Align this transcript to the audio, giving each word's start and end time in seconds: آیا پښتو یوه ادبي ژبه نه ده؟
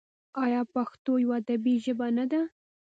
آیا 0.43 0.61
پښتو 0.73 1.11
یوه 1.23 1.35
ادبي 1.41 1.73
ژبه 1.85 2.07
نه 2.17 2.25
ده؟ 2.31 2.41